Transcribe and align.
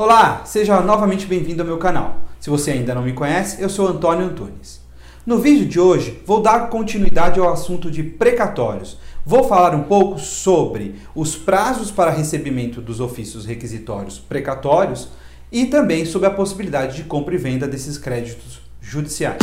Olá, 0.00 0.46
seja 0.46 0.80
novamente 0.80 1.26
bem-vindo 1.26 1.60
ao 1.60 1.68
meu 1.68 1.76
canal. 1.76 2.20
Se 2.40 2.48
você 2.48 2.70
ainda 2.70 2.94
não 2.94 3.02
me 3.02 3.12
conhece, 3.12 3.60
eu 3.60 3.68
sou 3.68 3.86
Antônio 3.86 4.24
Antunes. 4.24 4.80
No 5.26 5.38
vídeo 5.38 5.68
de 5.68 5.78
hoje, 5.78 6.22
vou 6.24 6.40
dar 6.40 6.70
continuidade 6.70 7.38
ao 7.38 7.52
assunto 7.52 7.90
de 7.90 8.02
precatórios. 8.02 8.96
Vou 9.26 9.44
falar 9.44 9.74
um 9.74 9.82
pouco 9.82 10.18
sobre 10.18 10.94
os 11.14 11.36
prazos 11.36 11.90
para 11.90 12.10
recebimento 12.10 12.80
dos 12.80 12.98
ofícios 12.98 13.44
requisitórios 13.44 14.18
precatórios 14.18 15.10
e 15.52 15.66
também 15.66 16.06
sobre 16.06 16.28
a 16.28 16.32
possibilidade 16.32 16.96
de 16.96 17.04
compra 17.04 17.34
e 17.34 17.38
venda 17.38 17.68
desses 17.68 17.98
créditos 17.98 18.62
judiciais. 18.80 19.36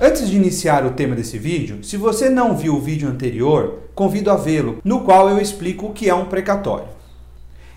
Antes 0.00 0.30
de 0.30 0.36
iniciar 0.36 0.86
o 0.86 0.92
tema 0.92 1.16
desse 1.16 1.36
vídeo, 1.38 1.82
se 1.82 1.96
você 1.96 2.30
não 2.30 2.56
viu 2.56 2.76
o 2.76 2.80
vídeo 2.80 3.08
anterior, 3.08 3.80
convido 3.96 4.30
a 4.30 4.36
vê-lo, 4.36 4.78
no 4.84 5.00
qual 5.00 5.28
eu 5.28 5.40
explico 5.40 5.86
o 5.86 5.92
que 5.92 6.08
é 6.08 6.14
um 6.14 6.26
precatório. 6.26 6.97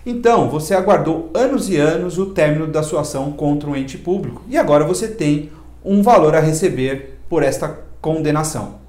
Então, 0.04 0.48
você 0.48 0.74
aguardou 0.74 1.30
anos 1.32 1.68
e 1.68 1.76
anos 1.76 2.18
o 2.18 2.26
término 2.26 2.66
da 2.66 2.82
sua 2.82 3.02
ação 3.02 3.30
contra 3.30 3.70
um 3.70 3.76
ente 3.76 3.96
público 3.96 4.42
e 4.48 4.58
agora 4.58 4.84
você 4.84 5.06
tem 5.06 5.52
um 5.84 6.02
valor 6.02 6.34
a 6.34 6.40
receber 6.40 7.20
por 7.28 7.42
esta 7.42 7.78
condenação. 8.00 8.80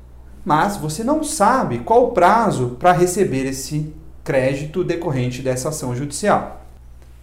Mas 0.43 0.75
você 0.75 1.03
não 1.03 1.23
sabe 1.23 1.79
qual 1.79 2.05
o 2.05 2.11
prazo 2.11 2.77
para 2.79 2.91
receber 2.91 3.45
esse 3.45 3.93
crédito 4.23 4.83
decorrente 4.83 5.41
dessa 5.41 5.69
ação 5.69 5.95
judicial. 5.95 6.65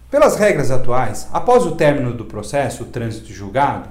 Pelas 0.09 0.37
regras 0.37 0.71
atuais, 0.71 1.27
após 1.31 1.65
o 1.65 1.75
término 1.75 2.13
do 2.13 2.25
processo, 2.25 2.83
o 2.83 2.87
trânsito 2.87 3.33
julgado, 3.33 3.89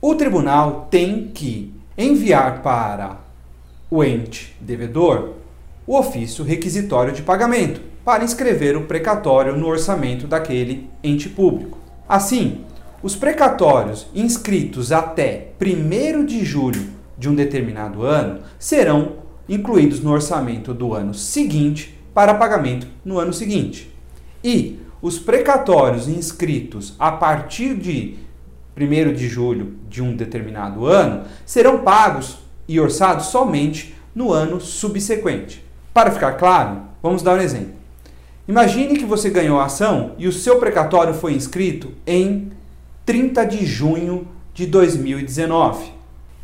o 0.00 0.14
tribunal 0.14 0.88
tem 0.90 1.28
que 1.28 1.74
enviar 1.96 2.62
para 2.62 3.18
o 3.90 4.02
ente 4.02 4.56
devedor 4.60 5.34
o 5.86 5.98
ofício 5.98 6.42
requisitório 6.42 7.12
de 7.12 7.22
pagamento 7.22 7.89
para 8.04 8.24
inscrever 8.24 8.76
o 8.76 8.84
precatório 8.84 9.56
no 9.56 9.66
orçamento 9.66 10.26
daquele 10.26 10.88
ente 11.02 11.28
público. 11.28 11.78
Assim, 12.08 12.64
os 13.02 13.16
precatórios 13.16 14.06
inscritos 14.14 14.92
até 14.92 15.52
1 15.60 16.24
de 16.24 16.44
julho 16.44 16.88
de 17.16 17.28
um 17.28 17.34
determinado 17.34 18.02
ano 18.02 18.40
serão 18.58 19.16
incluídos 19.48 20.00
no 20.00 20.10
orçamento 20.10 20.72
do 20.72 20.94
ano 20.94 21.14
seguinte 21.14 21.98
para 22.14 22.34
pagamento 22.34 22.86
no 23.04 23.18
ano 23.18 23.32
seguinte. 23.32 23.94
E 24.42 24.78
os 25.02 25.18
precatórios 25.18 26.08
inscritos 26.08 26.94
a 26.98 27.12
partir 27.12 27.74
de 27.74 28.16
1 28.76 29.12
de 29.12 29.28
julho 29.28 29.76
de 29.88 30.02
um 30.02 30.14
determinado 30.14 30.86
ano 30.86 31.24
serão 31.44 31.82
pagos 31.82 32.38
e 32.68 32.78
orçados 32.78 33.26
somente 33.26 33.94
no 34.14 34.32
ano 34.32 34.60
subsequente. 34.60 35.64
Para 35.92 36.10
ficar 36.10 36.32
claro, 36.32 36.82
vamos 37.02 37.22
dar 37.22 37.38
um 37.38 37.42
exemplo. 37.42 37.79
Imagine 38.48 38.98
que 38.98 39.04
você 39.04 39.30
ganhou 39.30 39.60
a 39.60 39.66
ação 39.66 40.12
e 40.18 40.26
o 40.26 40.32
seu 40.32 40.58
precatório 40.58 41.14
foi 41.14 41.34
inscrito 41.34 41.92
em 42.06 42.50
30 43.06 43.44
de 43.44 43.64
junho 43.64 44.26
de 44.54 44.66
2019. 44.66 45.92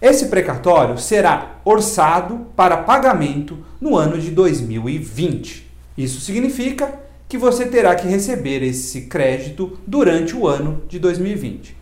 Esse 0.00 0.26
precatório 0.26 0.98
será 0.98 1.56
orçado 1.64 2.46
para 2.54 2.76
pagamento 2.76 3.58
no 3.80 3.96
ano 3.96 4.18
de 4.18 4.30
2020. 4.30 5.66
Isso 5.96 6.20
significa 6.20 7.00
que 7.28 7.38
você 7.38 7.66
terá 7.66 7.94
que 7.94 8.06
receber 8.06 8.62
esse 8.62 9.02
crédito 9.02 9.78
durante 9.86 10.36
o 10.36 10.46
ano 10.46 10.82
de 10.88 10.98
2020. 10.98 11.76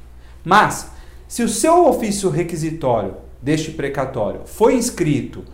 Mas, 0.45 0.91
se 1.27 1.43
o 1.43 1.49
seu 1.49 1.87
ofício 1.87 2.31
requisitório 2.31 3.17
deste 3.43 3.73
precatório 3.73 4.43
foi 4.45 4.75
inscrito 4.75 5.45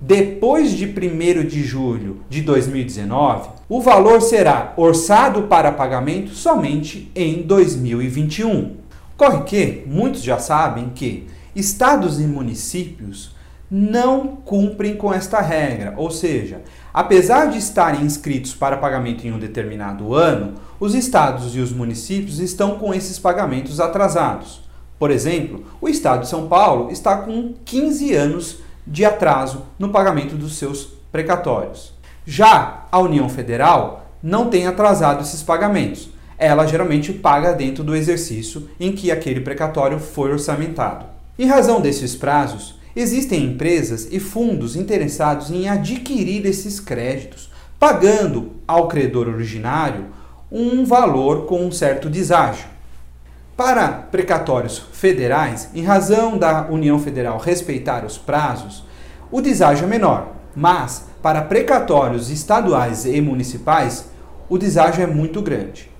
depois 0.00 0.72
de 0.72 0.86
1 0.86 1.46
de 1.46 1.62
julho 1.62 2.20
de 2.28 2.42
2019, 2.42 3.50
o 3.68 3.80
valor 3.80 4.20
será 4.22 4.72
orçado 4.76 5.42
para 5.42 5.72
pagamento 5.72 6.30
somente 6.30 7.10
em 7.16 7.42
2021. 7.42 8.76
Corre 9.16 9.42
que 9.42 9.82
muitos 9.86 10.22
já 10.22 10.38
sabem 10.38 10.90
que 10.94 11.26
estados 11.54 12.20
e 12.20 12.24
municípios 12.24 13.34
não 13.68 14.36
cumprem 14.44 14.94
com 14.94 15.12
esta 15.12 15.40
regra, 15.40 15.94
ou 15.96 16.12
seja, 16.12 16.60
apesar 16.94 17.46
de 17.46 17.58
estarem 17.58 18.02
inscritos 18.02 18.54
para 18.54 18.76
pagamento 18.76 19.26
em 19.26 19.32
um 19.32 19.38
determinado 19.38 20.14
ano, 20.14 20.54
os 20.78 20.94
estados 20.94 21.56
e 21.56 21.58
os 21.58 21.72
municípios 21.72 22.38
estão 22.38 22.78
com 22.78 22.94
esses 22.94 23.18
pagamentos 23.18 23.80
atrasados. 23.80 24.60
Por 24.96 25.10
exemplo, 25.10 25.64
o 25.80 25.88
estado 25.88 26.20
de 26.20 26.28
São 26.28 26.46
Paulo 26.46 26.92
está 26.92 27.16
com 27.16 27.54
15 27.64 28.14
anos 28.14 28.58
de 28.86 29.04
atraso 29.04 29.62
no 29.76 29.88
pagamento 29.88 30.36
dos 30.36 30.56
seus 30.56 30.84
precatórios. 31.10 31.95
Já 32.26 32.86
a 32.90 32.98
União 32.98 33.28
Federal 33.28 34.10
não 34.20 34.50
tem 34.50 34.66
atrasado 34.66 35.22
esses 35.22 35.44
pagamentos. 35.44 36.10
Ela 36.36 36.66
geralmente 36.66 37.12
paga 37.12 37.52
dentro 37.52 37.84
do 37.84 37.94
exercício 37.94 38.68
em 38.80 38.90
que 38.90 39.12
aquele 39.12 39.40
precatório 39.40 40.00
foi 40.00 40.32
orçamentado. 40.32 41.06
Em 41.38 41.46
razão 41.46 41.80
desses 41.80 42.16
prazos, 42.16 42.80
existem 42.96 43.44
empresas 43.44 44.08
e 44.10 44.18
fundos 44.18 44.74
interessados 44.74 45.52
em 45.52 45.68
adquirir 45.68 46.44
esses 46.46 46.80
créditos, 46.80 47.48
pagando 47.78 48.52
ao 48.66 48.88
credor 48.88 49.28
originário 49.28 50.06
um 50.50 50.84
valor 50.84 51.46
com 51.46 51.64
um 51.64 51.70
certo 51.70 52.10
deságio. 52.10 52.66
Para 53.56 53.88
precatórios 53.88 54.78
federais, 54.92 55.70
em 55.74 55.82
razão 55.82 56.36
da 56.36 56.66
União 56.68 56.98
Federal 56.98 57.38
respeitar 57.38 58.04
os 58.04 58.18
prazos, 58.18 58.84
o 59.30 59.40
deságio 59.40 59.84
é 59.84 59.88
menor, 59.88 60.32
mas 60.54 61.06
para 61.26 61.42
precatórios 61.42 62.30
estaduais 62.30 63.04
e 63.04 63.20
municipais, 63.20 64.10
o 64.48 64.56
deságio 64.56 65.02
é 65.02 65.08
muito 65.08 65.42
grande. 65.42 65.90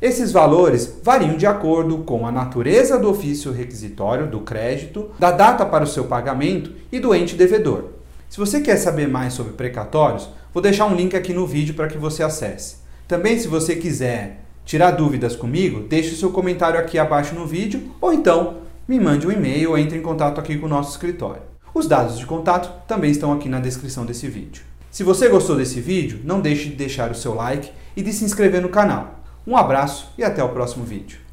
Esses 0.00 0.30
valores 0.30 1.00
variam 1.02 1.36
de 1.36 1.44
acordo 1.44 1.98
com 2.04 2.24
a 2.24 2.30
natureza 2.30 2.96
do 2.96 3.10
ofício 3.10 3.50
requisitório 3.50 4.28
do 4.28 4.38
crédito, 4.42 5.10
da 5.18 5.32
data 5.32 5.66
para 5.66 5.82
o 5.82 5.88
seu 5.88 6.04
pagamento 6.04 6.70
e 6.92 7.00
do 7.00 7.12
ente 7.12 7.34
devedor. 7.34 7.86
Se 8.28 8.38
você 8.38 8.60
quer 8.60 8.76
saber 8.76 9.08
mais 9.08 9.32
sobre 9.32 9.54
precatórios, 9.54 10.28
vou 10.54 10.62
deixar 10.62 10.86
um 10.86 10.94
link 10.94 11.16
aqui 11.16 11.32
no 11.34 11.44
vídeo 11.44 11.74
para 11.74 11.88
que 11.88 11.98
você 11.98 12.22
acesse. 12.22 12.76
Também, 13.08 13.40
se 13.40 13.48
você 13.48 13.74
quiser 13.74 14.44
tirar 14.64 14.92
dúvidas 14.92 15.34
comigo, 15.34 15.80
deixe 15.80 16.14
seu 16.14 16.30
comentário 16.30 16.78
aqui 16.78 16.96
abaixo 16.96 17.34
no 17.34 17.44
vídeo 17.44 17.90
ou 18.00 18.12
então 18.12 18.58
me 18.86 19.00
mande 19.00 19.26
um 19.26 19.32
e-mail 19.32 19.70
ou 19.70 19.78
entre 19.78 19.98
em 19.98 20.02
contato 20.02 20.38
aqui 20.38 20.56
com 20.56 20.66
o 20.66 20.68
nosso 20.68 20.92
escritório. 20.92 21.42
Os 21.74 21.86
dados 21.86 22.18
de 22.18 22.26
contato 22.26 22.86
também 22.86 23.10
estão 23.10 23.32
aqui 23.32 23.48
na 23.48 23.60
descrição 23.60 24.06
desse 24.06 24.26
vídeo. 24.26 24.62
Se 24.90 25.04
você 25.04 25.28
gostou 25.28 25.56
desse 25.56 25.80
vídeo, 25.80 26.20
não 26.24 26.40
deixe 26.40 26.70
de 26.70 26.74
deixar 26.74 27.10
o 27.10 27.14
seu 27.14 27.34
like 27.34 27.70
e 27.96 28.02
de 28.02 28.12
se 28.12 28.24
inscrever 28.24 28.62
no 28.62 28.68
canal. 28.68 29.20
Um 29.46 29.56
abraço 29.56 30.12
e 30.16 30.24
até 30.24 30.42
o 30.42 30.48
próximo 30.48 30.84
vídeo. 30.84 31.27